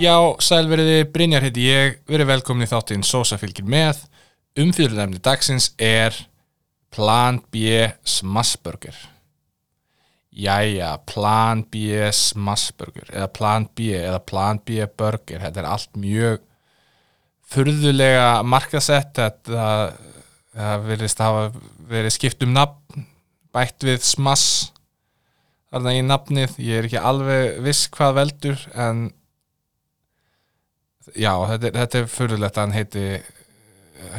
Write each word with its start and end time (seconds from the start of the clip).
Já, 0.00 0.16
sælveriði 0.40 1.02
Brynjar 1.12 1.44
heiti 1.44 1.66
ég, 1.66 1.98
verið 2.08 2.30
velkomin 2.30 2.64
í 2.64 2.68
þáttinn 2.70 3.02
Sosa 3.04 3.36
fylgir 3.36 3.66
með. 3.68 3.98
Umfyrirlemni 4.56 5.20
dagsins 5.20 5.74
er 5.76 6.16
Plan 6.88 7.42
B 7.52 7.82
Smassburger. 8.08 8.96
Jæja, 10.32 10.94
Plan 11.04 11.66
B 11.68 12.00
Smassburger, 12.16 13.12
eða 13.12 13.28
Plan 13.36 13.68
B, 13.76 13.90
eða 13.98 14.22
Plan 14.24 14.62
B 14.64 14.80
Burger. 14.88 15.44
Þetta 15.44 15.60
er 15.60 15.70
allt 15.74 15.92
mjög 16.00 16.40
furðulega 17.52 18.32
markasett. 18.40 19.12
Þetta 19.20 19.68
verðist 20.88 21.20
hafa 21.20 21.50
verið 21.92 22.16
skipt 22.16 22.48
um 22.48 22.56
nafn, 22.56 23.04
bætt 23.52 23.84
við 23.84 24.00
Smass. 24.08 24.70
Þarna 25.68 25.98
í 26.00 26.02
nafnið, 26.08 26.56
ég 26.56 26.80
er 26.80 26.88
ekki 26.88 27.08
alveg 27.12 27.60
viss 27.68 27.92
hvað 27.92 28.22
veldur, 28.24 28.68
en 28.72 29.10
já, 31.14 31.32
þetta 31.50 31.72
þetta 31.78 31.98
er 31.98 32.10
fyrirlegt 32.10 32.58
að 32.58 32.66
hann 32.66 32.76
heiti 32.76 33.04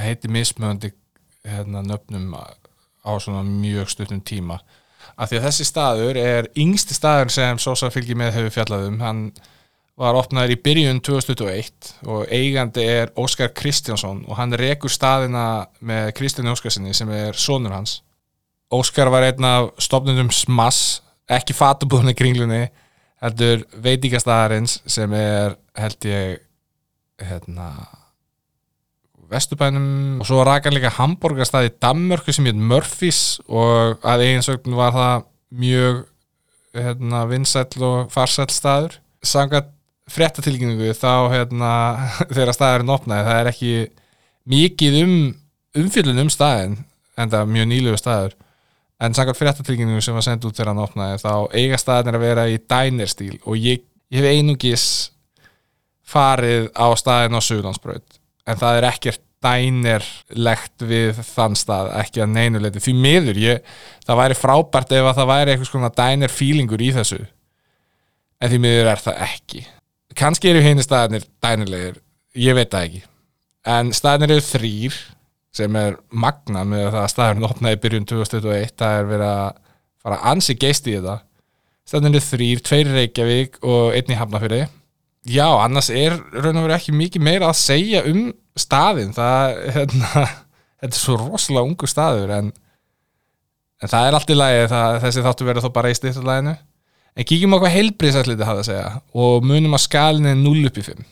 heiti 0.01 0.29
mismöndi 0.31 0.91
hérna, 1.47 1.81
nöfnum 1.81 2.35
á 2.35 3.11
svona 3.19 3.43
mjög 3.43 3.89
stutnum 3.89 4.21
tíma. 4.21 4.59
Af 5.17 5.31
því 5.31 5.39
að 5.39 5.47
þessi 5.47 5.65
staður 5.67 6.19
er 6.21 6.49
yngsti 6.57 6.95
staður 6.95 7.31
sem 7.33 7.59
Sosa 7.61 7.89
fylgir 7.93 8.17
með 8.17 8.35
hefur 8.37 8.55
fjallað 8.55 8.87
um. 8.89 8.99
Hann 9.01 9.23
var 9.99 10.17
opnaður 10.17 10.55
í 10.55 10.59
byrjun 10.63 11.01
2021 11.03 11.91
og 12.09 12.29
eigandi 12.33 12.85
er 12.87 13.11
Óskar 13.19 13.51
Kristjánsson 13.57 14.23
og 14.27 14.37
hann 14.39 14.55
rekur 14.57 14.93
staðina 14.93 15.67
með 15.79 16.13
Kristján 16.17 16.49
Óskarsinni 16.53 16.93
sem 16.97 17.09
er 17.13 17.37
sonur 17.37 17.75
hans. 17.75 17.99
Óskar 18.71 19.11
var 19.11 19.27
einn 19.27 19.45
af 19.45 19.73
stopnundum 19.83 20.31
Smass, 20.31 21.01
ekki 21.27 21.53
fatabúðinni 21.57 22.15
kringlunni, 22.15 22.61
heldur 23.21 23.65
veitingastæðarins 23.83 24.79
sem 24.89 25.11
er 25.13 25.57
held 25.77 26.07
ég 26.07 26.39
hérna 27.27 27.71
Vesturbænum 29.31 30.19
og 30.19 30.27
svo 30.27 30.43
hann 30.43 30.75
líka 30.75 30.91
hambúrgarstað 30.91 31.69
í 31.69 31.75
Danmörku 31.79 32.33
sem 32.35 32.49
heit 32.49 32.57
Murphys 32.59 33.39
og 33.47 34.01
að 34.03 34.25
eiginsögn 34.25 34.75
var 34.75 34.91
það 34.91 35.23
mjög 35.61 36.01
hérna, 36.75 37.21
vinsæll 37.29 37.85
og 37.87 38.11
farsæll 38.11 38.51
staður. 38.51 38.97
Samkvæmt 39.23 39.71
fréttatilkynningu 40.11 40.91
þá 40.97 41.31
hérna, 41.31 41.71
þegar 42.35 42.55
staðurinn 42.57 42.93
opnaði 42.95 43.27
það 43.29 43.39
er 43.39 43.51
ekki 43.53 43.73
mikið 44.51 44.99
um 45.05 45.15
umfyllun 45.79 46.23
um 46.25 46.31
staðin 46.33 46.79
en 47.15 47.31
það 47.31 47.39
er 47.39 47.53
mjög 47.55 47.69
nýlegu 47.71 48.01
staður. 48.01 48.35
En 49.01 49.15
samkvæmt 49.15 49.39
fréttatilkynningu 49.39 50.03
sem 50.03 50.17
var 50.17 50.27
sendt 50.27 50.45
út 50.45 50.57
þegar 50.57 50.73
hann 50.73 50.83
opnaði 50.83 51.23
þá 51.23 51.33
eiga 51.55 51.79
staðin 51.79 52.19
að 52.19 52.25
vera 52.27 52.47
í 52.51 52.59
diner 52.59 53.09
stíl 53.09 53.37
og 53.45 53.55
ég, 53.55 53.85
ég 54.11 54.19
hef 54.19 54.35
einungis 54.35 54.85
farið 56.11 56.69
á 56.75 56.87
staðin 56.99 57.37
á 57.37 57.41
Suðlandsbröð 57.41 58.19
en 58.49 58.59
það 58.59 58.79
er 58.79 58.87
ekkert 58.91 59.23
dænerlegt 59.41 60.83
við 60.85 61.19
þann 61.25 61.55
stað, 61.57 61.89
ekki 61.97 62.21
að 62.21 62.33
neynuleiti 62.35 62.81
því 62.83 62.93
miður, 63.01 63.39
ég, 63.41 63.69
það 64.05 64.19
væri 64.19 64.37
frábært 64.37 64.91
ef 64.93 65.07
að 65.09 65.15
það 65.17 65.31
væri 65.31 65.53
eitthvað 65.53 65.69
svona 65.71 65.93
dæner 65.97 66.33
feelingur 66.33 66.83
í 66.83 66.91
þessu. 66.93 67.21
En 68.41 68.51
því 68.51 68.59
miður 68.61 68.91
er 68.91 69.01
það 69.01 69.23
ekki. 69.25 69.63
Kannski 70.17 70.51
eru 70.51 70.61
henni 70.65 70.85
staðinir 70.85 71.25
dænerlegir, 71.41 71.97
ég 72.37 72.57
veit 72.57 72.69
það 72.69 72.85
ekki. 72.89 73.01
En 73.71 73.91
staðinir 73.97 74.35
eru 74.37 74.45
þrýr 74.45 74.99
sem 75.57 75.75
er 75.79 75.97
magna 76.13 76.63
með 76.67 76.91
það 76.91 77.01
að 77.01 77.11
staðurinn 77.15 77.49
opnaði 77.49 77.81
byrjun 77.83 78.07
2021 78.11 78.77
það 78.79 78.99
er 78.99 79.09
verið 79.09 79.31
að 79.31 79.47
fara 80.01 80.21
ansi 80.31 80.57
geist 80.61 80.85
í 80.89 80.95
þetta. 80.99 81.17
Staðinir 81.89 82.21
eru 82.21 82.27
þrýr, 82.27 82.61
tveir 82.67 82.93
Reykjavík 82.93 83.59
og 83.65 83.97
einn 83.97 84.13
í 84.13 84.19
Hafnafjörði 84.21 84.67
Já, 85.29 85.45
annars 85.61 85.91
er 85.93 86.15
raun 86.33 86.57
og 86.57 86.65
verið 86.65 86.77
ekki 86.79 86.95
mikið 86.97 87.21
meira 87.21 87.51
að 87.51 87.59
segja 87.59 88.01
um 88.09 88.31
staðin 88.57 89.13
það, 89.13 89.59
hérna, 89.75 90.25
þetta 90.81 90.95
er 90.95 90.97
svo 90.97 91.17
rosalega 91.19 91.67
ungu 91.69 91.89
staður 91.89 92.33
en, 92.39 92.49
en 93.81 93.91
það 93.91 94.07
er 94.07 94.17
allt 94.17 94.33
í 94.33 94.37
lagi 94.37 94.67
það, 94.71 94.97
þessi 95.05 95.25
þáttu 95.27 95.47
verið 95.51 95.67
þó 95.67 95.71
bara 95.75 95.91
í 95.93 95.97
styrtalæginu 95.99 96.55
en 97.11 97.27
kíkjum 97.29 97.53
á 97.53 97.61
hvað 97.61 97.75
heilbríðsætliti 97.75 98.47
hafa 98.47 98.63
að 98.63 98.69
segja 98.71 98.89
og 99.13 99.45
munum 99.45 99.77
að 99.77 99.83
skalin 99.85 100.31
er 100.31 100.39
0 100.41 100.71
upp 100.71 100.79
í 100.81 100.85
5 100.89 101.05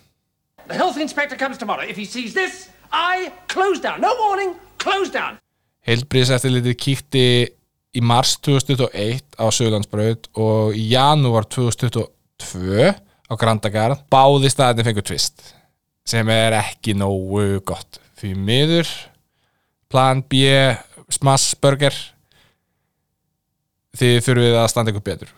The 0.69 0.77
health 0.77 0.97
inspector 1.01 1.35
comes 1.35 1.57
tomorrow. 1.57 1.81
If 1.81 1.97
he 1.97 2.05
sees 2.05 2.35
this, 2.35 2.69
I 2.91 3.31
close 3.47 3.81
down. 3.81 4.01
No 4.01 4.13
warning, 4.21 4.53
close 4.77 5.09
down. 5.09 5.39
Heilbríðsætliti 5.87 6.75
kíkti 6.77 7.23
í 7.97 8.03
mars 8.05 8.35
2021 8.45 9.23
á 9.41 9.45
Söðlandsbröð 9.49 10.29
og 10.37 10.77
í 10.77 10.83
janúar 10.91 11.47
2022 11.49 12.91
á 13.29 13.33
Grandagarð 13.37 14.03
báði 14.11 14.49
staðinni 14.51 14.87
fengur 14.87 15.05
tvist 15.05 15.53
sem 16.09 16.29
er 16.33 16.55
ekki 16.57 16.95
nógu 16.97 17.61
gott. 17.65 17.99
Því 18.17 18.33
miður 18.35 18.89
plan 19.89 20.23
B 20.25 20.41
smass 21.13 21.53
burger 21.61 21.95
þið 23.97 24.17
þurfið 24.25 24.57
að 24.57 24.71
standa 24.71 24.93
ykkur 24.93 25.05
betur. 25.05 25.31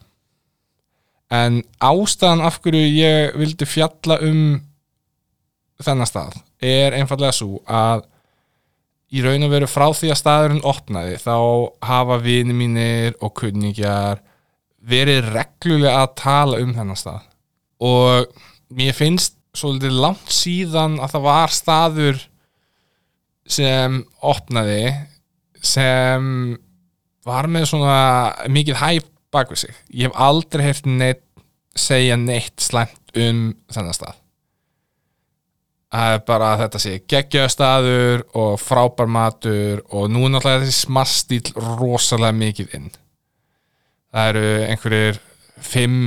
En 1.31 1.61
ástæðan 1.79 2.43
af 2.43 2.59
hverju 2.63 2.87
ég 2.95 3.37
vildi 3.39 3.67
fjalla 3.67 4.17
um 4.27 4.41
þennan 5.81 6.09
stað 6.09 6.39
er 6.61 6.95
einfallega 6.97 7.33
svo 7.35 7.61
að 7.65 8.03
í 9.11 9.23
raun 9.23 9.47
og 9.47 9.51
veru 9.51 9.67
frá 9.67 9.87
því 9.95 10.11
að 10.11 10.19
staðurinn 10.19 10.67
opnaði 10.67 11.17
þá 11.19 11.35
hafa 11.87 12.19
vini 12.23 12.55
mínir 12.55 13.17
og 13.19 13.33
kunningjar 13.39 14.21
verið 14.81 15.31
reglulega 15.33 16.03
að 16.03 16.13
tala 16.21 16.61
um 16.63 16.71
þennan 16.75 16.99
stað 16.99 17.25
og 17.81 18.29
mér 18.77 18.95
finnst 18.95 19.37
svolítið 19.57 19.97
langt 19.99 20.31
síðan 20.31 20.99
að 21.01 21.15
það 21.15 21.25
var 21.27 21.55
staður 21.55 22.19
sem 23.51 23.97
opnaði 24.23 24.93
sem 25.61 26.27
var 27.27 27.49
með 27.51 27.67
svona 27.73 27.97
mikið 28.49 28.79
hæp 28.79 29.09
bak 29.31 29.51
við 29.51 29.65
sig. 29.65 29.75
Ég 29.91 30.09
hef 30.09 30.17
aldrei 30.19 30.65
heyrt 30.65 30.87
neitt 30.87 31.25
segja 31.77 32.17
neitt 32.19 32.59
slæmt 32.59 33.15
um 33.15 33.51
þennan 33.71 33.95
stað. 33.95 34.17
Er 35.91 36.21
bara 36.23 36.53
að 36.53 36.61
þetta 36.63 36.79
sé 36.79 36.93
geggjöð 37.11 37.49
staður 37.51 38.21
og 38.39 38.53
frábær 38.63 39.09
matur 39.11 39.81
og 39.91 40.07
nú 40.11 40.23
er 40.25 40.35
náttúrulega 40.35 40.63
þessi 40.63 40.85
smastíl 40.85 41.41
rosalega 41.79 42.37
mikið 42.37 42.77
inn. 42.77 42.91
Það 44.11 44.29
eru 44.31 44.53
einhverjir 44.67 45.19
fimm 45.61 45.97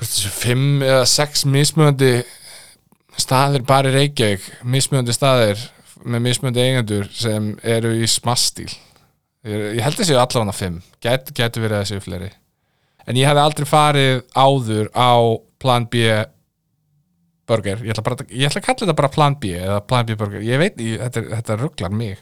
fimm 0.00 0.84
eða 0.84 1.06
sex 1.08 1.44
mismöndi 1.44 2.20
staðir 3.20 3.64
bara 3.68 3.90
í 3.90 3.96
Reykjavík 3.96 4.46
mismöndi 4.64 5.12
staðir 5.12 5.60
með 6.00 6.24
mismöndi 6.24 6.62
eigendur 6.64 7.10
sem 7.12 7.52
eru 7.66 7.92
í 7.98 8.06
smastíl 8.08 8.70
ég, 9.46 9.80
held 9.84 10.00
að 10.00 10.08
séu 10.08 10.20
allavega 10.20 10.56
fimm. 10.56 10.80
Gæt, 11.02 11.32
getur 11.36 11.64
verið 11.64 11.78
að 11.80 11.88
séu 11.90 12.04
fleiri. 12.04 12.30
En 13.08 13.18
ég 13.18 13.28
hef 13.28 13.40
aldrei 13.40 13.68
farið 13.68 14.22
áður 14.36 14.90
á 14.92 15.12
plan 15.60 15.86
B 15.90 16.04
burger. 17.50 17.80
Ég 17.82 17.94
ætla, 17.94 18.04
bara, 18.06 18.26
ég 18.28 18.50
ætla 18.50 18.60
að 18.62 18.66
kalla 18.68 18.84
þetta 18.84 18.98
bara 19.00 19.12
plan 19.14 19.36
B 19.40 19.54
eða 19.58 19.80
plan 19.88 20.06
B 20.06 20.16
burger, 20.18 20.44
ég 20.46 20.60
veit, 20.60 20.76
ég, 20.84 21.00
þetta, 21.00 21.24
þetta 21.40 21.58
rugglar 21.62 21.94
mig. 21.94 22.20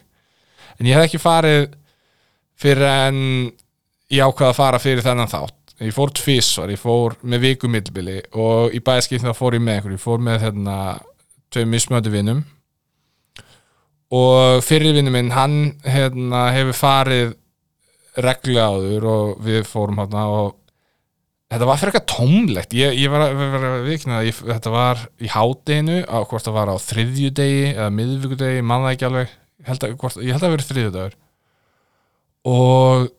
En 0.79 0.87
ég 0.89 0.97
hef 0.97 1.09
ekki 1.09 1.21
farið 1.21 1.67
fyrir 2.59 2.87
en 2.87 3.19
ég 4.09 4.23
ákvaða 4.23 4.53
að 4.53 4.57
fara 4.57 4.81
fyrir 4.81 5.05
þennan 5.05 5.31
þátt 5.31 5.58
ég 5.79 5.95
fór 5.95 6.11
tvísvar, 6.15 6.71
ég 6.73 6.81
fór 6.81 7.15
með 7.23 7.45
viku 7.45 7.69
millbili 7.71 8.19
og 8.35 8.75
í 8.75 8.81
bæðskipn 8.83 9.29
þá 9.29 9.37
fór 9.37 9.55
ég 9.57 9.63
með 9.63 9.77
einhverju, 9.77 9.99
ég 9.99 10.03
fór 10.03 10.23
með 10.23 10.41
hérna 10.43 10.77
tvei 11.53 11.65
mismötu 11.69 12.11
vinnum 12.13 12.43
og 14.13 14.63
fyrir 14.65 14.95
vinnu 14.97 15.13
minn 15.13 15.33
hann 15.35 15.57
hérna, 15.85 16.49
hefur 16.55 16.77
farið 16.77 17.35
reglu 18.19 18.57
áður 18.59 19.05
og 19.09 19.43
við 19.45 19.61
fórum 19.69 20.01
hérna 20.01 20.25
og 20.33 20.55
þetta 21.49 21.67
var 21.69 21.79
fyrir 21.81 21.93
eitthvað 21.93 22.15
tómlegt. 22.15 22.75
Ég, 22.77 22.97
ég 22.99 23.13
var 23.13 23.27
að 23.29 23.85
vikna 23.87 24.23
þetta 24.25 24.73
var 24.73 25.05
í 25.21 25.29
hádeginu 25.31 26.01
á 26.05 26.17
hvort 26.21 26.45
það 26.45 26.57
var 26.57 26.73
á 26.73 26.75
þriðjudegi 26.83 27.63
eða 27.75 27.93
miðvíkudegi, 27.95 28.65
manna 28.65 28.93
ekki 28.93 29.07
alveg. 29.09 29.37
Held 29.67 29.85
að, 29.85 29.95
hvort, 30.01 30.19
ég 30.23 30.35
held 30.35 30.45
að 30.45 30.53
vera 30.55 30.67
þriðjudagur. 30.69 31.15
Og 32.49 33.09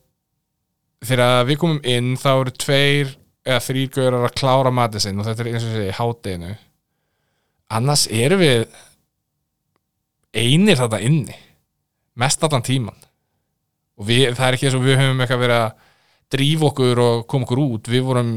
þegar 1.05 1.45
við 1.49 1.59
komum 1.61 1.81
inn 1.87 2.15
þá 2.19 2.31
eru 2.33 2.55
tveir 2.55 3.13
eða 3.47 3.61
þrýr 3.67 3.93
gaurar 3.95 4.27
að 4.27 4.35
klára 4.37 4.73
matið 4.75 5.05
sinn 5.05 5.21
og 5.21 5.27
þetta 5.27 5.43
er 5.43 5.51
eins 5.51 5.65
og 5.65 5.75
þessi 5.75 5.95
hátdeinu 5.97 6.51
annars 7.77 8.07
eru 8.11 8.37
við 8.41 8.65
einir 10.37 10.77
þetta 10.79 10.99
inni 11.01 11.37
mest 12.21 12.43
allan 12.45 12.65
tíman 12.65 12.99
og 13.97 14.05
við, 14.09 14.35
það 14.37 14.45
er 14.47 14.57
ekki 14.57 14.69
eins 14.69 14.77
og 14.77 14.85
við 14.85 14.99
höfum 15.01 15.23
eitthvað 15.23 15.43
verið 15.45 15.63
að 15.63 15.89
drífa 16.31 16.69
okkur 16.71 17.01
og 17.03 17.23
koma 17.29 17.47
okkur 17.47 17.61
út. 17.61 17.89
Við 17.91 18.05
vorum 18.07 18.31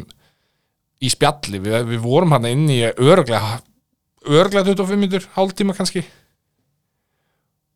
í 1.04 1.10
spjalli. 1.12 1.60
Við, 1.62 1.78
við 1.92 2.02
vorum 2.04 2.34
hann 2.34 2.48
inni 2.50 2.80
í 2.82 2.90
örglega 2.90 3.58
örglega 4.24 4.72
25 4.72 5.00
minnur 5.00 5.26
hálftíma 5.34 5.76
kannski. 5.76 6.04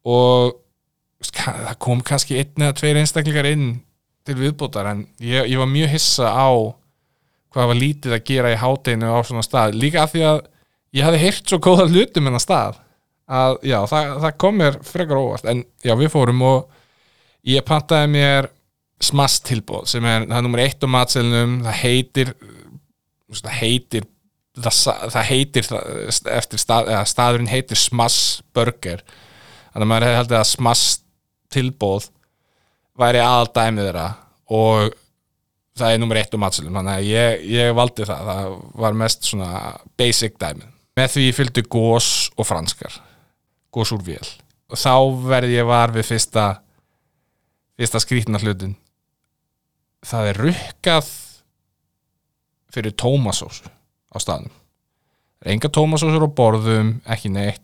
Og 0.09 0.57
það 1.29 1.75
kom 1.83 2.03
kannski 2.07 2.39
einn 2.41 2.65
eða 2.65 2.77
tveir 2.79 3.01
einstaklingar 3.01 3.51
inn 3.51 3.69
til 4.29 4.37
viðbótar 4.39 4.91
en 4.93 5.07
ég, 5.25 5.49
ég 5.49 5.61
var 5.61 5.71
mjög 5.71 5.95
hissa 5.95 6.31
á 6.31 6.49
hvað 7.55 7.71
var 7.71 7.81
lítið 7.81 8.15
að 8.15 8.27
gera 8.29 8.53
í 8.53 8.59
hátinu 8.61 9.09
á 9.09 9.19
svona 9.25 9.45
stað, 9.47 9.79
líka 9.81 10.05
af 10.05 10.13
því 10.13 10.25
að 10.29 10.43
ég 10.97 11.07
hafði 11.07 11.23
heyrt 11.23 11.49
svo 11.49 11.59
góða 11.65 11.89
hlutum 11.89 12.29
en 12.29 12.39
að 12.39 12.45
stað 12.45 12.83
að 13.29 13.57
já, 13.69 13.79
það, 13.89 14.13
það 14.25 14.37
kom 14.45 14.61
mér 14.61 14.79
frekar 14.89 15.21
óvart, 15.21 15.49
en 15.49 15.65
já, 15.85 15.95
við 16.01 16.13
fórum 16.13 16.45
og 16.49 17.49
ég 17.49 17.65
pantaði 17.67 18.13
mér 18.15 18.51
smass 19.05 19.43
tilbóð 19.47 19.89
sem 19.93 20.05
er, 20.09 20.25
það 20.27 20.39
er 20.39 20.47
nummer 20.47 20.63
eitt 20.65 20.85
á 20.85 20.89
matselnum, 20.91 21.59
það 21.67 21.83
heitir 21.83 22.33
það 23.29 23.57
heitir 23.61 24.07
það, 24.59 24.79
það 25.15 25.29
heitir 25.29 25.73
eftir 26.35 26.63
stað, 26.63 26.93
staðurinn 27.13 27.53
heitir 27.53 27.79
smass 27.79 28.41
burger 28.57 29.05
þannig 29.05 29.85
að 29.85 29.91
maður 29.93 30.09
hefði 30.09 30.21
haldið 30.23 30.41
að 30.41 30.49
smass 30.53 30.87
tilbóð 31.53 32.09
væri 32.99 33.21
aðal 33.23 33.53
dæmið 33.55 33.89
þeirra 33.89 34.09
og 34.59 34.97
það 35.79 35.95
er 35.95 36.03
nummer 36.03 36.19
eitt 36.21 36.35
á 36.35 36.43
matselnum 36.43 36.81
þannig 36.81 36.97
að 36.97 37.09
ég, 37.09 37.47
ég 37.55 37.77
valdi 37.79 38.09
það. 38.09 38.33
Það 38.33 38.57
var 38.83 38.99
mest 39.05 39.29
svona 39.29 39.53
basic 40.01 40.39
dæmið 40.41 40.75
með 40.99 41.15
því 41.15 41.29
fylgdu 41.37 41.65
gós 41.71 42.11
og 42.35 42.49
franskar 42.49 42.99
gós 43.75 43.95
úr 43.95 44.03
vél. 44.03 44.27
Og 44.69 44.77
þá 44.81 44.95
verði 45.29 45.61
ég 45.61 45.69
var 45.69 45.95
við 45.95 46.11
fyrsta 46.11 46.49
fyrsta 47.79 48.03
skrýtna 48.03 48.41
hlutin 48.43 48.75
það 50.07 50.31
er 50.31 50.41
rukkað 50.45 51.11
fyrir 52.75 52.95
tómasósu 52.99 53.71
á 54.13 54.17
staðnum. 54.21 54.53
Enga 55.47 55.71
tómasósur 55.73 56.27
á 56.27 56.31
borðum 56.31 56.99
ekki 57.09 57.31
neitt. 57.33 57.63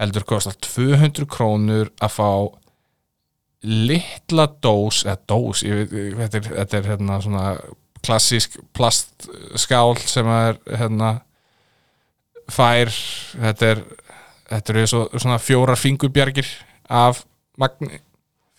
Heldur 0.00 0.24
kostar 0.24 0.56
200 0.64 1.26
krónur 1.28 1.90
að 2.00 2.14
fá 2.14 2.30
litla 3.66 4.46
dós 4.62 5.02
eða 5.04 5.18
dós, 5.28 5.64
ég 5.66 5.90
veit, 5.90 5.92
þetta 6.18 6.38
er, 6.40 6.50
þetta 6.62 6.78
er 6.78 6.90
hérna 6.94 7.18
svona 7.24 7.46
klassísk 8.00 8.56
plastskál 8.76 9.98
sem 10.00 10.28
er 10.32 10.60
hérna 10.70 11.10
fær 12.50 12.88
þetta 13.36 13.74
er 13.74 13.82
þetta 14.50 14.72
eru 14.74 14.86
svo, 14.88 15.02
svona 15.14 15.38
fjórar 15.42 15.78
fingurbjargir 15.78 16.48
af 16.90 17.24
magni 17.60 18.00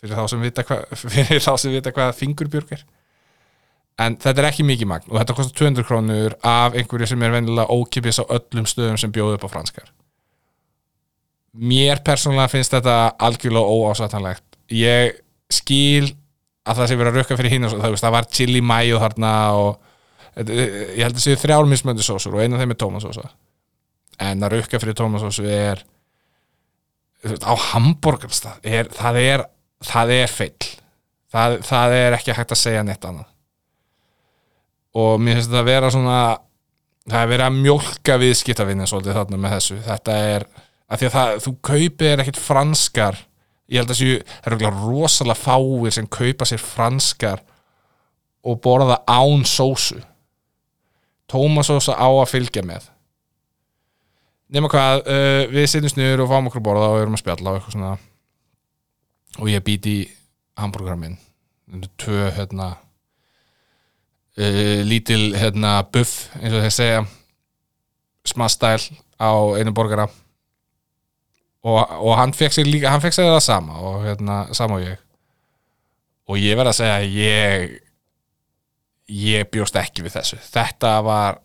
fyrir 0.02 0.18
þá 0.18 0.26
sem 0.30 0.42
vita 0.42 0.64
hvað 0.66 1.92
hvað 1.96 2.12
fingurbjörg 2.18 2.76
er. 2.78 2.84
En 4.00 4.16
þetta 4.18 4.40
er 4.40 4.48
ekki 4.48 4.64
mikið 4.66 4.88
magn 4.88 5.10
og 5.10 5.18
þetta 5.20 5.36
kostar 5.36 5.58
200 5.60 5.86
krónur 5.86 6.36
af 6.48 6.78
einhverju 6.78 7.10
sem 7.10 7.22
er 7.22 7.34
venjulega 7.34 7.70
ókipis 7.70 8.22
á 8.22 8.24
öllum 8.24 8.66
stöðum 8.66 8.98
sem 8.98 9.12
bjóðu 9.12 9.36
upp 9.36 9.46
á 9.46 9.52
franskar. 9.52 9.92
Mér 11.52 12.00
persónulega 12.04 12.48
finnst 12.54 12.72
þetta 12.72 13.12
algjörlega 13.20 13.76
óásættanlegt 13.76 14.51
ég 14.72 15.16
skil 15.52 16.10
að 16.62 16.78
það 16.78 16.88
sé 16.88 16.98
verið 16.98 17.12
að 17.12 17.20
rukka 17.20 17.38
fyrir 17.38 17.54
hinn 17.56 17.68
það, 17.68 17.96
það 18.00 18.14
var 18.16 18.28
chili 18.32 18.60
mayo 18.64 19.00
þarna 19.02 19.32
og 19.58 20.44
ég 20.48 21.02
held 21.02 21.16
að 21.16 21.24
séu 21.24 21.40
þrjár 21.40 21.66
mismöndu 21.68 22.04
sósur 22.06 22.36
og 22.36 22.44
eina 22.44 22.56
af 22.56 22.62
þeim 22.62 22.74
er 22.74 22.80
tómasósa 22.80 23.24
en 24.22 24.44
að 24.46 24.54
rukka 24.56 24.80
fyrir 24.80 24.96
tómasósu 24.96 25.44
er 25.50 25.82
á 27.22 27.52
hambúrgarstað 27.72 28.62
það 28.96 29.18
er 29.20 29.44
það 29.86 30.14
er 30.16 30.30
feill. 30.30 30.70
Það, 31.32 31.58
það 31.64 31.96
er 31.96 32.16
ekki 32.18 32.36
hægt 32.36 32.54
að 32.54 32.60
segja 32.60 32.86
neitt 32.86 33.04
annað. 33.08 33.28
Og 35.00 35.20
mér 35.20 35.38
finnst 35.38 35.48
þetta 35.48 35.62
að 35.62 35.70
vera 35.70 35.92
svona 35.92 36.16
það 37.08 37.22
er 37.22 37.30
verið 37.30 37.46
að 37.46 37.60
mjólka 37.62 38.18
viðskiptavinni 38.22 38.88
svolítið 38.88 39.18
þarna 39.18 39.40
með 39.40 39.54
þessu. 39.56 39.78
Þetta 39.86 40.16
er, 40.34 40.46
að 40.86 41.00
því 41.00 41.08
að 41.08 41.14
það, 41.16 41.36
þú 41.46 41.54
kaupir 41.70 42.10
er 42.10 42.24
ekkit 42.24 42.42
franskar 42.42 43.22
ég 43.70 43.80
held 43.80 43.92
að 43.92 43.98
séu, 43.98 44.20
það 44.44 44.64
eru 44.64 44.70
rosalega 44.82 45.38
fáir 45.38 45.94
sem 45.94 46.08
kaupa 46.10 46.48
sér 46.48 46.62
franskar 46.62 47.42
og 48.42 48.60
borða 48.62 48.98
án 49.06 49.44
sósu. 49.46 50.00
Tómasósa 51.30 51.94
á 51.96 52.08
að 52.10 52.30
fylgja 52.34 52.64
með. 52.66 52.88
Nema 54.52 54.68
hvað, 54.68 55.04
uh, 55.08 55.42
við 55.52 55.68
sitjum 55.70 55.92
sniður 55.94 56.26
og 56.26 56.32
fáum 56.32 56.48
okkur 56.50 56.64
borða 56.64 56.90
og 56.92 57.00
erum 57.00 57.16
að 57.16 57.22
spjalla 57.22 57.52
og 57.52 57.58
eitthvað 57.58 57.76
svona. 57.76 57.92
Og 59.40 59.48
ég 59.48 59.64
býti 59.64 59.94
í 60.02 60.08
hambúrgarar 60.60 61.00
minn. 61.00 61.16
Tvö 61.96 62.26
hérna 62.36 62.74
uh, 64.36 64.80
lítil 64.84 65.32
hérna 65.38 65.78
buff 65.88 66.28
eins 66.42 66.52
og 66.52 66.66
þeir 66.66 66.76
segja. 66.76 67.06
Smassstæl 68.28 68.82
á 69.16 69.32
einu 69.56 69.72
borgara 69.72 70.10
og, 71.62 71.78
og 71.78 72.16
hann 72.18 72.34
fekk 72.36 72.56
sér 72.56 72.68
líka 72.68 72.92
hann 72.92 73.02
fekk 73.02 73.16
sér 73.16 73.30
það 73.30 73.44
sama 73.46 73.78
og 73.80 74.02
hérna 74.06 74.42
sama 74.56 74.80
og 74.80 74.86
ég. 74.86 75.00
Og 76.30 76.38
ég 76.38 76.56
verð 76.58 76.72
að 76.72 76.78
segja 76.80 76.98
að 77.00 77.16
ég 77.18 77.78
ég 79.12 79.48
bjóst 79.52 79.76
ekki 79.76 80.04
við 80.06 80.16
þessu. 80.16 80.38
Þetta 80.52 80.92
var 81.04 81.40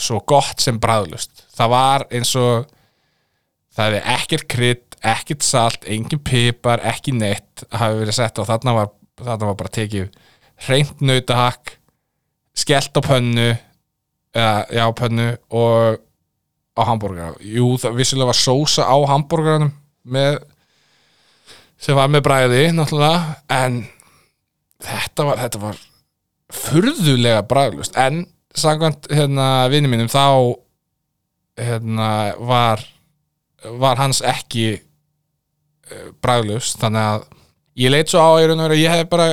svo 0.00 0.20
gott 0.26 0.62
sem 0.62 0.78
bræðlust 0.80 1.48
það 1.58 1.72
var 1.74 2.04
eins 2.14 2.34
og 2.38 2.68
það 3.74 3.84
hefði 3.84 4.02
ekkert 4.14 4.48
krydd, 4.50 4.98
ekkert 5.14 5.46
salt 5.46 5.86
engin 5.90 6.22
pipar, 6.24 6.82
ekki 6.86 7.14
neitt 7.14 7.64
hafi 7.74 8.00
verið 8.00 8.18
sett 8.18 8.40
og 8.40 8.48
þarna 8.48 8.74
var, 8.80 8.92
þarna 9.20 9.50
var 9.50 9.58
bara 9.60 9.74
tekið 9.74 10.08
hreint 10.66 11.02
nautahakk 11.04 11.76
skellt 12.58 12.98
á 12.98 13.02
pönnu 13.04 13.48
eða, 14.34 14.54
já, 14.74 14.84
pönnu 14.98 15.28
og 15.54 16.02
á 16.78 16.82
hambúrgara 16.86 17.34
jú, 17.42 17.74
það 17.80 17.98
vissulega 17.98 18.30
var 18.30 18.38
sósa 18.38 18.86
á 18.86 18.96
hambúrgaranum 19.10 19.72
með 20.08 20.38
sem 21.78 21.98
var 21.98 22.10
með 22.10 22.24
bræði, 22.26 22.62
náttúrulega 22.74 23.38
en 23.54 23.82
þetta 24.82 25.26
var, 25.28 25.40
þetta 25.44 25.62
var 25.62 25.80
furðulega 26.54 27.44
bræðlust 27.50 27.98
en 28.00 28.24
samkvæmt 28.58 29.10
hérna 29.12 29.68
vinni 29.70 29.90
mínum 29.90 30.10
þá 30.10 30.56
hérna 31.58 32.10
var 32.38 32.82
var 33.78 33.98
hans 33.98 34.22
ekki 34.22 34.78
uh, 34.78 36.08
bræðlust 36.22 36.78
þannig 36.80 37.10
að 37.12 37.26
ég 37.82 37.92
leit 37.92 38.10
svo 38.10 38.22
á 38.22 38.30
að 38.38 38.78
ég 38.78 38.94
hef 38.94 39.10
bara 39.10 39.32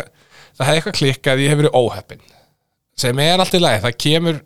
það 0.55 0.67
hefði 0.67 0.79
eitthvað 0.79 0.97
klikkað, 0.99 1.43
ég 1.43 1.51
hef 1.51 1.61
verið 1.61 1.77
óheppin 1.77 2.25
sem 2.95 3.19
er 3.19 3.41
allt 3.41 3.57
í 3.57 3.61
lagi, 3.61 3.81
það 3.83 3.97
kemur 4.05 4.41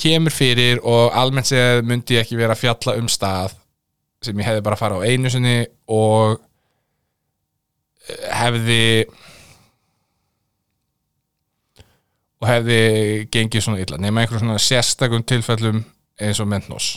kemur 0.00 0.34
fyrir 0.34 0.80
og 0.82 1.14
almennt 1.14 1.50
séð 1.50 1.84
myndi 1.86 2.16
ég 2.16 2.24
ekki 2.24 2.38
vera 2.38 2.56
að 2.56 2.64
fjalla 2.64 2.96
um 3.00 3.10
stað 3.10 3.54
sem 4.24 4.38
ég 4.40 4.48
hefði 4.48 4.64
bara 4.64 4.78
að 4.78 4.82
fara 4.82 4.98
á 4.98 5.06
einu 5.06 5.30
sinni 5.30 5.58
og 5.92 6.38
eh, 8.08 8.26
hefði 8.40 8.84
og 12.44 12.50
hefði 12.50 12.78
gengið 13.32 13.64
svona 13.64 13.80
illa 13.84 14.00
nema 14.00 14.22
einhverjum 14.22 14.48
svona 14.48 14.62
sérstakum 14.62 15.24
tilfellum 15.24 15.82
eins 16.20 16.40
og 16.42 16.48
mentnós. 16.50 16.90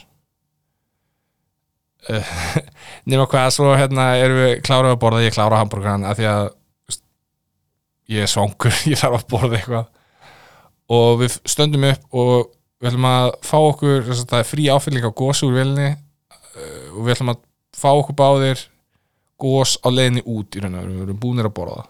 Uh, 2.08 2.24
nema 3.10 3.26
hvað 3.28 3.50
svo 3.56 3.72
hérna 3.76 4.14
erum 4.22 4.42
við 4.44 4.54
klárað 4.66 4.96
að 4.96 5.02
borða 5.02 5.24
ég 5.26 5.36
klára 5.36 5.62
hambúrgaran 5.62 6.06
af 6.08 6.20
því 6.20 6.28
að 6.32 6.50
ég 8.14 8.24
er 8.24 8.32
svangur, 8.32 8.76
ég 8.92 9.00
þarf 9.00 9.22
að 9.22 9.32
borða 9.34 9.60
eitthvað. 9.60 9.90
Og 10.98 11.18
við 11.24 11.40
stöndum 11.44 11.88
upp 11.90 12.16
og 12.16 12.54
við 12.78 12.90
ætlum 12.92 13.10
að 13.10 13.30
fá 13.46 13.58
okkur 13.58 14.10
það 14.14 14.40
er 14.40 14.50
frí 14.50 14.68
áfylling 14.74 15.08
á 15.08 15.18
gósi 15.18 15.48
úr 15.48 15.60
velni 15.60 15.90
uh, 15.92 16.88
og 16.94 17.04
við 17.04 17.14
ætlum 17.16 17.34
að 17.34 17.44
fá 17.78 17.90
okkur 17.92 18.18
báðir 18.18 18.66
gós 19.38 19.78
á 19.86 19.88
leiðinni 19.94 20.26
út 20.26 20.58
í 20.58 20.64
raun 20.64 20.78
og 20.78 20.84
veru, 20.84 20.98
við 20.98 21.06
erum 21.08 21.22
búnir 21.22 21.50
að 21.50 21.58
borða 21.60 21.86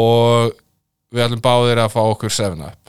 og 0.00 0.54
við 1.10 1.26
ætlum 1.26 1.44
báðir 1.44 1.82
að 1.82 1.92
fá 1.96 2.02
okkur 2.04 2.34
7-up 2.34 2.80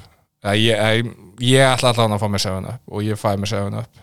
Eða 0.41 0.55
ég, 0.57 0.79
ég, 0.81 1.09
ég 1.53 1.67
ætla 1.69 1.91
allan 1.91 2.15
að 2.15 2.23
fá 2.23 2.29
mér 2.33 2.41
7-up 2.41 2.95
og 2.95 3.05
ég 3.05 3.19
fæ 3.19 3.35
mér 3.37 3.51
7-up 3.51 4.01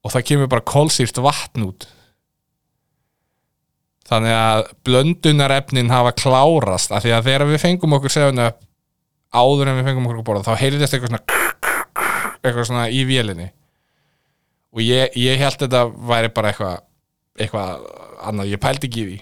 og 0.00 0.12
það 0.14 0.26
kemur 0.30 0.50
bara 0.52 0.64
kolsýrt 0.64 1.20
vatn 1.20 1.64
út. 1.66 1.86
Þannig 4.08 4.34
að 4.34 4.62
blöndunarefnin 4.88 5.92
hafa 5.92 6.14
klárast 6.16 6.92
af 6.92 7.04
því 7.04 7.12
að 7.14 7.28
þegar 7.28 7.46
við 7.50 7.62
fengum 7.62 7.96
okkur 7.98 8.14
7-up 8.16 8.62
áður 9.30 9.70
en 9.70 9.78
við 9.78 9.88
fengum 9.88 10.06
okkur 10.08 10.20
að 10.20 10.28
borða 10.28 10.46
þá 10.48 10.62
heyrðist 10.62 10.96
eitthvað 10.96 11.12
svona 11.12 11.40
eitthvað 12.40 12.68
svona 12.68 12.86
í 12.92 13.02
vélinni. 13.08 13.48
Og 14.70 14.82
ég, 14.84 15.16
ég 15.18 15.40
held 15.40 15.58
þetta 15.60 15.84
væri 15.90 16.30
bara 16.34 16.52
eitthvað 16.52 16.78
eitthvað 17.40 17.84
annað, 18.26 18.50
ég 18.52 18.62
pældi 18.62 18.88
ekki 18.88 19.02
í 19.02 19.08
því. 19.08 19.18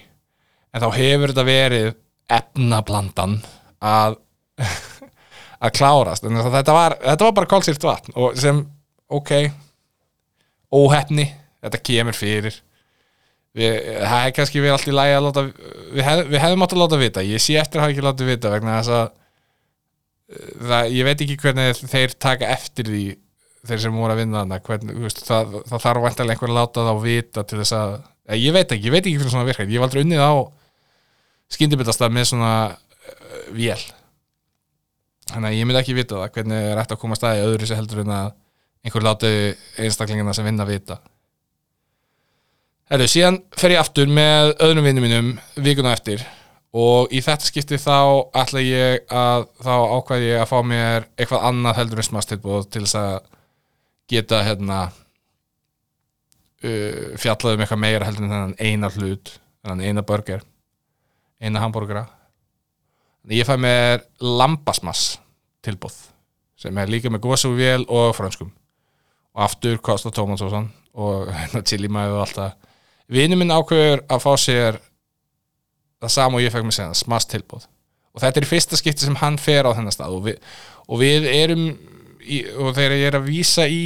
En 0.73 0.83
þá 0.83 0.89
hefur 0.97 1.31
þetta 1.31 1.45
verið 1.47 1.89
efnablandan 2.29 3.37
að 3.79 4.19
að 5.63 5.75
klárast. 5.75 6.25
En 6.27 6.39
þetta 6.39 6.75
var, 6.75 6.97
þetta 7.03 7.27
var 7.27 7.35
bara 7.39 7.51
kólsýrt 7.53 7.85
vatn 7.85 8.15
og 8.19 8.37
sem, 8.39 8.61
ok 9.09 9.33
óhefni, 10.69 11.25
þetta 11.63 11.81
kemur 11.89 12.17
fyrir. 12.17 12.57
Við, 13.57 13.71
það 14.05 14.25
er 14.25 14.33
kannski 14.37 14.61
verið 14.61 14.75
allt 14.75 14.89
í 14.91 14.93
lagi 14.93 15.15
að 15.17 15.23
láta 15.25 15.43
við, 15.47 16.03
hef, 16.05 16.19
við 16.29 16.43
hefðum 16.43 16.65
átt 16.65 16.75
að 16.75 16.81
láta 16.83 16.99
vita, 17.01 17.23
ég 17.25 17.41
sé 17.41 17.55
eftir 17.57 17.79
að 17.79 17.87
hafa 17.87 17.95
ekki 17.95 18.05
látið 18.05 18.29
vita 18.29 18.51
vegna 18.53 18.75
þess 18.77 18.93
að 18.93 19.07
það, 20.29 20.91
ég 20.93 21.07
veit 21.07 21.23
ekki 21.25 21.37
hvernig 21.41 21.81
þeir 21.89 22.15
taka 22.21 22.53
eftir 22.53 22.89
því 22.89 23.03
þeir 23.69 23.81
sem 23.83 23.99
voru 23.99 24.13
að 24.13 24.21
vinna 24.21 24.43
þarna 24.43 24.59
hvernig, 24.65 24.99
veist, 25.03 25.21
það, 25.27 25.57
það 25.67 25.83
þarf 25.85 26.05
vantilega 26.05 26.35
einhver 26.35 26.53
að 26.53 26.59
láta 26.59 26.85
þá 26.87 26.93
vita 27.03 27.43
til 27.43 27.59
þess 27.59 27.75
að, 27.75 27.95
ég 28.39 28.55
veit 28.55 28.75
ekki, 28.75 28.87
ég 28.87 28.95
veit 28.95 29.01
ekki 29.03 29.17
hvernig 29.19 29.33
svona 29.33 29.47
virkar, 29.49 29.67
ég 29.67 29.79
hef 29.79 29.87
aldrei 29.87 30.03
unnið 30.05 30.23
á 30.23 30.33
skyndibitastað 31.49 32.13
með 32.13 32.29
svona 32.29 32.53
uh, 32.69 33.47
vél. 33.57 33.79
Þannig 35.29 35.49
að 35.49 35.57
ég 35.57 35.67
myndi 35.67 35.81
ekki 35.81 35.97
vita 35.97 36.21
það 36.21 36.33
hvernig 36.37 36.67
er 36.69 36.81
hægt 36.81 36.93
að 36.95 37.01
koma 37.01 37.17
að 37.17 37.21
staði 37.21 37.45
öðru 37.47 37.69
sér 37.69 37.81
heldur 37.81 38.03
en 38.05 38.13
að 38.15 38.29
einhver 38.85 39.05
láti 39.05 39.31
einstaklingina 39.81 40.33
sem 40.37 40.47
vinna 40.47 40.65
vita. 40.69 41.01
Herru, 42.89 43.05
síðan 43.11 43.43
fer 43.59 43.75
ég 43.75 43.81
aftur 43.81 44.09
með 44.09 44.55
öðrum 44.65 44.87
vinnum 44.87 45.05
mínum 45.05 45.33
vikuna 45.61 45.93
eftir 45.97 46.23
og 46.75 47.13
í 47.13 47.21
þetta 47.25 47.45
skipti 47.49 47.79
þá 47.81 48.29
ætla 48.37 48.61
ég 48.61 49.05
að 49.09 49.47
þá 49.63 49.75
ákvæði 49.97 50.27
ég 50.29 50.41
að 50.43 50.51
fá 50.51 50.59
mér 50.65 51.07
eitthvað 51.15 51.45
annað 51.49 51.77
heldur 51.79 52.01
en 52.03 52.09
smastilbúð 52.09 52.67
til 52.69 52.83
þess 52.85 52.99
að 52.99 53.17
geta 54.09 54.43
hérna 54.45 54.79
uh, 56.63 57.17
fjallað 57.17 57.55
um 57.55 57.63
eitthvað 57.65 57.83
meira 57.85 58.05
heldur 58.09 58.27
en 58.27 58.33
þennan 58.35 58.59
eina 58.59 58.91
hlut 58.93 59.33
þennan 59.63 59.85
eina 59.85 60.05
burger 60.05 60.45
eina 61.41 61.63
hambúrgara 61.63 62.05
ég 63.29 63.47
fæ 63.47 63.55
mér 63.57 64.05
lambasmass 64.21 65.17
tilbúð 65.65 65.97
sem 66.59 66.77
er 66.77 66.91
líka 66.91 67.09
með 67.11 67.23
góðsúvél 67.25 67.85
og 67.87 68.13
franskum 68.17 68.51
og 69.35 69.45
aftur 69.45 69.79
kostar 69.83 70.13
tómatsósan 70.15 70.69
og 70.99 71.29
hérna 71.31 71.63
chilimæðu 71.63 72.17
og 72.17 72.23
allt 72.25 72.37
það. 72.39 72.55
Vinur 73.09 73.39
minn 73.39 73.53
ákveður 73.53 74.03
að 74.11 74.23
fá 74.25 74.31
sér 74.37 74.79
það 75.99 76.15
sama 76.15 76.39
og 76.39 76.45
ég 76.45 76.53
fekk 76.53 76.67
mér 76.67 76.77
segna 76.79 76.97
smass 76.97 77.29
tilbúð 77.29 77.67
og 78.15 78.23
þetta 78.23 78.41
er 78.41 78.47
í 78.47 78.49
fyrsta 78.49 78.79
skipti 78.79 79.05
sem 79.05 79.17
hann 79.21 79.39
fer 79.41 79.67
á 79.67 79.75
þennan 79.75 79.95
stað 79.95 80.15
og 80.17 80.23
við, 80.27 80.39
og 80.87 81.01
við 81.01 81.27
erum 81.31 81.65
í, 82.23 82.43
og 82.57 82.73
þegar 82.77 82.95
ég 82.97 83.11
er 83.11 83.19
að 83.19 83.27
vísa 83.29 83.67
í 83.69 83.83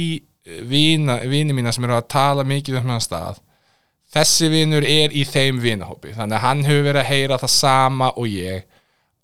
vina, 0.68 1.18
vini 1.28 1.56
mína 1.56 1.72
sem 1.72 1.84
eru 1.86 1.96
að 1.96 2.08
tala 2.14 2.46
mikið 2.48 2.78
um 2.78 2.86
þennan 2.86 3.04
stað 3.04 3.42
þessi 4.14 4.50
vinur 4.52 4.86
er 4.86 5.14
í 5.14 5.24
þeim 5.26 5.60
vinahópi. 5.62 6.14
Þannig 6.14 6.38
að 6.38 6.44
hann 6.44 6.64
hefur 6.68 6.88
verið 6.88 7.02
að 7.02 7.10
heyra 7.10 7.38
það 7.42 7.54
sama 7.54 8.10
og 8.14 8.30
ég 8.30 8.66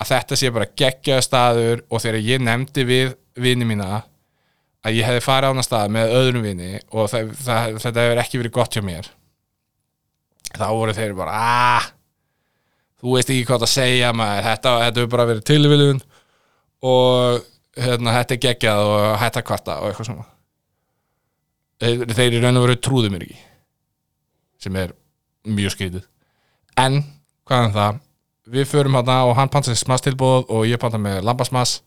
að 0.01 0.13
þetta 0.15 0.39
sé 0.41 0.51
bara 0.55 0.71
geggjaðu 0.83 1.27
staður 1.27 1.83
og 1.89 2.03
þegar 2.03 2.27
ég 2.27 2.43
nefndi 2.43 2.87
við 2.89 3.15
vini 3.41 3.69
mína 3.69 4.03
að 4.81 4.97
ég 4.97 5.07
hefði 5.07 5.25
farið 5.27 5.51
á 5.51 5.53
hana 5.53 5.65
stað 5.67 5.95
með 5.97 6.15
öðrum 6.17 6.47
vini 6.47 6.71
og 6.89 7.11
það, 7.13 7.33
það, 7.37 7.79
þetta 7.85 8.05
hefur 8.07 8.23
ekki 8.23 8.41
verið 8.41 8.55
gott 8.57 8.77
hjá 8.77 8.85
mér 8.85 9.11
þá 10.57 10.67
voru 10.73 10.95
þeir 10.97 11.13
bara 11.19 11.37
aah 11.37 11.91
þú 13.01 13.15
veist 13.17 13.33
ekki 13.33 13.47
hvað 13.49 13.67
að 13.67 13.73
segja 13.75 14.13
maður. 14.17 14.47
Þetta, 14.49 14.75
hefur 14.87 15.09
bara 15.15 15.29
verið 15.31 15.47
tilviljun 15.51 16.03
og 16.91 17.41
hérna, 17.81 18.15
þetta 18.19 18.37
er 18.37 18.43
geggjað 18.45 18.83
og 18.87 19.07
hætta 19.21 19.45
kvarta 19.47 19.79
og 19.81 19.91
eitthvað 19.91 20.11
svona. 20.11 20.29
Þeir, 21.81 22.05
þeir 22.13 22.37
í 22.37 22.43
raun 22.43 22.61
og 22.61 22.67
veru 22.67 22.79
trúðu 22.85 23.13
mér 23.13 23.27
ekki 23.27 23.41
sem 24.61 24.77
er 24.77 24.93
mjög 25.49 25.75
skrítið. 25.77 26.07
En 26.81 27.01
hvað 27.49 27.69
er 27.69 27.77
það 27.77 28.01
við 28.51 28.67
förum 28.69 28.99
hérna 28.99 29.23
og 29.29 29.37
hann 29.39 29.53
panta 29.53 29.71
sér 29.71 29.81
smass 29.81 30.05
tilbúð 30.05 30.51
og 30.51 30.67
ég 30.69 30.81
panta 30.81 31.01
með 31.01 31.23
lambasmass. 31.25 31.81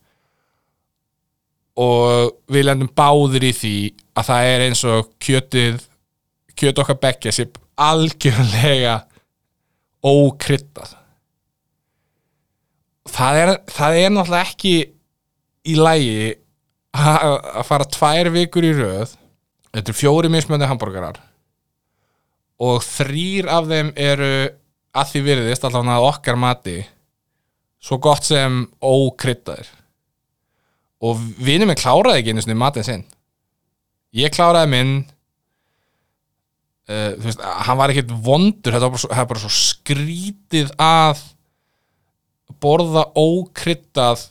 Og 1.77 2.33
við 2.53 2.67
lendum 2.67 2.89
báðir 2.93 3.47
í 3.49 3.53
því 3.57 3.75
að 4.17 4.27
það 4.29 4.49
er 4.49 4.65
eins 4.67 4.83
og 4.89 5.13
kjötið 5.21 5.79
kjöt 6.57 6.81
okkar 6.83 6.99
bekkja 7.01 7.33
sem 7.33 7.61
algjörlega 7.81 8.99
ókryttað 10.05 10.93
það 13.09 13.41
er, 13.41 13.51
það 13.71 13.99
er 13.99 14.13
náttúrulega 14.13 14.49
ekki 14.49 14.73
í 15.63 15.75
lægi 15.79 16.31
að 16.93 17.63
fara 17.67 17.89
tvær 17.89 18.31
vikur 18.33 18.67
í 18.67 18.73
röð. 18.77 19.13
Þetta 19.73 19.89
eru 19.89 19.97
fjóri 19.97 20.29
mismöndi 20.29 20.69
hambúrgarar 20.69 21.21
og 22.63 22.83
þrýr 22.85 23.47
af 23.51 23.65
þeim 23.67 23.89
eru 23.99 24.33
að 24.93 25.07
því 25.09 25.21
virðist 25.25 25.63
allavega 25.65 25.95
að 25.97 26.09
okkar 26.11 26.37
mati 26.39 26.75
svo 27.83 27.97
gott 28.03 28.27
sem 28.27 28.61
ókryttaðir 28.77 29.71
og 31.03 31.19
vinur 31.43 31.67
minn 31.67 31.79
kláraði 31.79 32.21
ekki 32.21 32.35
einu 32.35 32.43
sinni 32.45 32.55
matinn 32.55 32.87
sinn. 32.87 33.03
Ég 34.15 34.31
kláraði 34.31 34.69
minn 34.71 34.93
uh, 36.87 37.11
þú 37.17 37.25
veist, 37.27 37.43
hann 37.67 37.79
var 37.81 37.91
ekkert 37.91 38.13
vondur 38.23 38.75
þetta 38.75 38.85
var 38.85 38.93
bara 38.93 39.03
svo, 39.03 39.11
var 39.11 39.29
bara 39.33 39.43
svo 39.43 39.53
skrítið 39.57 40.71
að 40.77 41.25
borða 42.61 43.07
ókryttað 43.17 44.27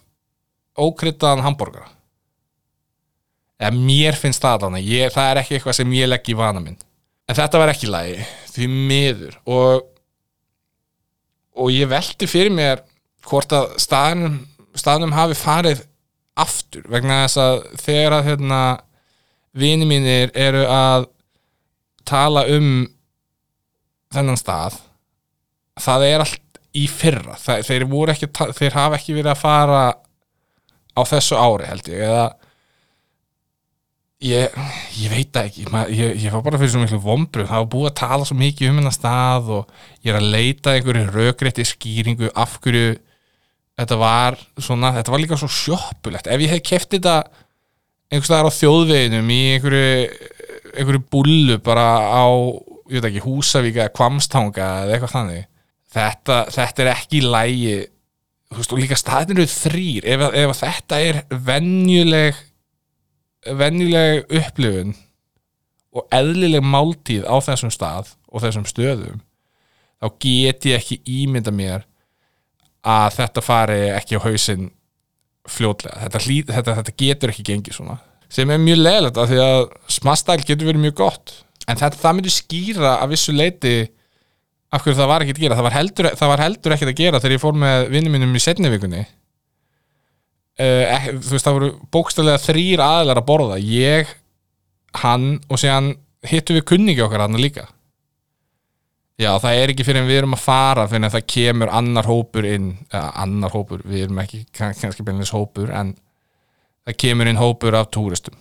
ókryttaðan 0.79 1.45
hambúrgara 1.45 1.91
eða 3.63 3.79
mér 3.79 4.17
finnst 4.19 4.43
það 4.43 4.67
þannig 4.67 4.89
ég, 4.91 5.13
það 5.15 5.29
er 5.31 5.41
ekki 5.43 5.57
eitthvað 5.59 5.79
sem 5.79 5.95
ég 5.95 6.09
legg 6.09 6.29
í 6.33 6.35
vana 6.35 6.63
minn. 6.63 6.79
En 7.31 7.39
þetta 7.39 7.61
var 7.63 7.71
ekki 7.71 7.91
lagi 7.91 8.17
því 8.51 8.69
miður. 8.73 9.37
Og 9.47 9.89
og 11.53 11.69
ég 11.73 11.91
velti 11.91 12.27
fyrir 12.31 12.53
mér 12.55 12.83
hvort 13.29 13.53
að 13.55 13.75
staðnum, 13.83 14.39
staðnum 14.75 15.13
hafi 15.15 15.37
farið 15.39 15.85
aftur 16.41 16.87
vegna 16.91 17.23
þess 17.27 17.41
að 17.43 17.59
þegar 17.83 18.17
að 18.17 18.29
hérna, 18.31 18.61
vini 19.53 19.87
mínir 19.87 20.33
eru 20.33 20.65
að 20.65 21.11
tala 22.09 22.47
um 22.51 22.87
þennan 24.13 24.41
stað 24.41 24.79
það 25.81 26.07
er 26.09 26.25
allt 26.25 26.42
í 26.79 26.87
fyrra. 26.89 27.37
Það, 27.41 27.67
þeir, 27.69 27.85
voru 27.91 28.15
ekki, 28.15 28.31
þeir 28.59 28.79
hafa 28.79 28.99
ekki 28.99 29.17
verið 29.17 29.33
að 29.35 29.43
fara 29.43 29.83
á 30.93 31.01
þessu 31.09 31.39
ári 31.41 31.69
held 31.69 31.89
ég 31.89 32.03
eða 32.07 32.25
ég, 34.23 34.59
ég 35.01 35.13
veit 35.13 35.39
ekki. 35.43 35.67
Ég, 35.93 36.19
ég 36.25 36.35
var 36.35 36.45
bara 36.47 36.61
fyrir 36.61 36.75
svo 36.75 36.83
miklu 36.83 37.01
vombru 37.03 37.47
það 37.49 37.65
var 37.65 37.71
búið 37.75 37.91
að 37.91 37.99
tala 38.03 38.29
svo 38.29 38.39
mikið 38.41 38.73
um 38.73 38.83
hennar 38.83 38.97
stað 38.97 39.53
og 39.59 39.79
ég 40.03 40.13
er 40.13 40.21
að 40.21 40.33
leita 40.37 40.77
einhverju 40.77 41.07
rökrétti 41.13 41.67
skýringu 41.69 42.33
af 42.33 42.59
hverju 42.63 42.97
þetta 43.81 43.99
var 43.99 44.37
svona, 44.61 44.93
þetta 44.99 45.15
var 45.15 45.23
líka 45.23 45.41
svo 45.41 45.51
sjoppulegt. 45.51 46.29
Ef 46.29 46.45
ég 46.45 46.53
hef 46.53 46.65
keft 46.67 46.93
þetta 46.95 47.23
einhvers 48.13 48.29
staðar 48.29 48.53
á 48.53 48.59
þjóðveginum 48.59 49.33
í 49.33 49.41
einhverju 49.55 49.95
einhverju 50.73 51.07
búllu 51.13 51.57
bara 51.65 51.87
á 52.13 52.25
ég 52.93 53.01
veit 53.01 53.09
ekki, 53.09 53.25
Húsavík 53.25 53.79
eða 53.79 53.93
Kvamstanga 53.97 54.69
eða 54.85 54.97
eitthvað 54.97 55.15
þannig 55.17 55.49
þetta, 55.93 56.39
þetta 56.53 56.85
er 56.85 56.93
ekki 56.95 57.23
lægi 57.25 57.77
og 58.53 58.75
líka 58.77 58.99
staðin 59.01 59.39
eru 59.39 59.49
þrýr 59.49 60.09
ef, 60.13 60.25
ef 60.37 60.57
þetta 60.61 61.01
er 61.01 61.21
venjuleg 61.49 62.41
venjuleg 63.59 64.27
upplifun 64.29 64.93
og 65.93 66.05
eðlileg 66.15 66.65
máltíð 66.65 67.25
á 67.29 67.37
þessum 67.45 67.73
stað 67.73 68.13
og 68.29 68.45
þessum 68.45 68.69
stöðum 68.69 69.23
þá 70.03 70.09
get 70.21 70.69
ég 70.69 70.79
ekki 70.81 71.01
ímynda 71.23 71.55
mér 71.55 71.87
að 72.83 73.19
þetta 73.21 73.45
fari 73.45 73.83
ekki 73.95 74.19
á 74.19 74.25
hausinn 74.25 74.71
fljótlega. 75.49 76.03
Þetta, 76.05 76.23
þetta, 76.53 76.77
þetta 76.81 76.95
getur 76.99 77.33
ekki 77.33 77.47
gengið 77.47 77.79
svona. 77.79 77.99
Sem 78.33 78.51
er 78.51 78.61
mjög 78.63 78.81
leðilegt 78.81 79.19
af 79.21 79.31
því 79.31 79.41
að 79.45 79.65
smastæl 79.93 80.39
getur 80.43 80.71
verið 80.71 80.85
mjög 80.87 80.97
gott. 81.03 81.35
En 81.69 81.79
þetta, 81.79 81.99
það 82.01 82.17
myndir 82.19 82.35
skýra 82.35 82.95
að 82.99 83.15
vissu 83.15 83.35
leiti 83.35 83.75
af 84.73 84.85
hverju 84.85 84.97
það 84.99 85.11
var 85.11 85.25
ekki 85.25 85.35
að 85.37 85.43
gera? 85.45 85.59
Það 85.59 85.67
var 85.67 85.77
heldur, 85.77 86.09
það 86.19 86.33
var 86.33 86.43
heldur 86.47 86.75
ekki 86.77 86.89
að 86.89 87.01
gera 87.03 87.21
þegar 87.21 87.37
ég 87.37 87.43
fór 87.43 87.59
með 87.61 87.85
vinnum 87.93 88.17
mínum 88.17 88.39
í 88.39 88.43
setni 88.43 88.73
vikunni. 88.73 89.03
Uh, 90.61 90.85
ek, 90.93 91.07
þú 91.19 91.35
veist 91.35 91.49
það 91.49 91.59
voru 91.59 91.71
bókstæðlega 91.93 92.43
þrýr 92.47 92.83
aðlar 92.85 93.21
að 93.21 93.29
borða. 93.29 93.61
Ég, 93.61 94.11
hann 95.03 95.29
og 95.49 95.61
séðan 95.61 95.95
hittu 96.29 96.57
við 96.57 96.67
kunningi 96.73 97.05
okkar 97.05 97.27
hann 97.27 97.41
líka. 97.41 97.69
Já 99.21 99.31
það 99.39 99.59
er 99.61 99.73
ekki 99.73 99.85
fyrir 99.87 100.03
en 100.03 100.09
við 100.09 100.23
erum 100.23 100.37
að 100.37 100.45
fara 100.47 100.87
fyrir 100.89 101.05
en 101.05 101.13
það 101.13 101.27
kemur 101.35 101.73
annar 101.79 102.09
hópur 102.09 102.49
inn. 102.49 102.71
Eða 102.89 103.09
annar 103.25 103.53
hópur, 103.55 103.85
við 103.85 104.07
erum 104.07 104.23
ekki 104.25 104.45
kannski 104.57 105.05
beinleins 105.05 105.35
hópur 105.37 105.73
en 105.73 105.95
það 106.87 107.01
kemur 107.05 107.31
inn 107.31 107.41
hópur 107.41 107.77
af 107.77 107.91
túristum. 107.95 108.39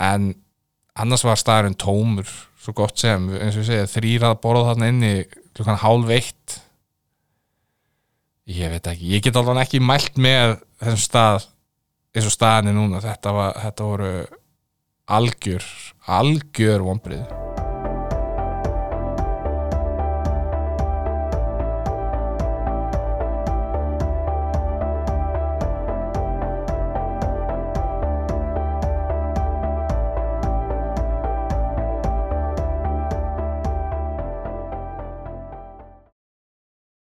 En 0.00 0.32
annars 0.96 1.24
var 1.26 1.38
staðurinn 1.38 1.76
tómur 1.78 2.28
svo 2.60 2.74
gott 2.76 3.00
sem, 3.00 3.28
eins 3.38 3.56
og 3.56 3.64
ég 3.64 3.70
segja 3.70 3.90
þrýrað 3.90 4.40
borða 4.42 4.72
þarna 4.72 4.90
inni 4.92 5.14
klukkan 5.56 5.80
hálf 5.80 6.12
eitt. 6.16 6.58
Ég 8.50 8.72
veit 8.72 8.90
ekki, 8.90 9.12
ég 9.14 9.24
get 9.24 9.38
alveg 9.38 9.62
ekki 9.64 9.80
mælt 9.84 10.18
með 10.20 10.58
þessum 10.82 11.04
stað 11.04 11.48
eins 12.10 12.26
og 12.26 12.34
staðinni 12.34 12.74
núna, 12.74 13.02
þetta, 13.04 13.34
var, 13.36 13.54
þetta 13.68 13.86
voru 13.86 14.12
algjör 15.10 15.66
algjör 16.10 16.82
vonbrið 16.86 17.49